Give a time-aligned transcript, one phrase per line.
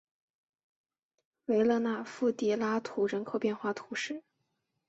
[1.45, 4.23] 维勒纳夫迪拉图人口变化图示